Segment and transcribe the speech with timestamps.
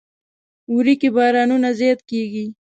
[0.73, 2.45] وری کې بارانونه زیات کیږي.